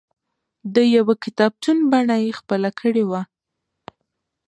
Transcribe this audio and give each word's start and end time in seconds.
د 0.75 0.75
یوه 0.95 1.13
کتابتون 1.23 1.77
بڼه 1.91 2.15
یې 2.23 2.31
خپله 2.39 2.69
کړې 2.79 3.03
وه. 3.09 3.21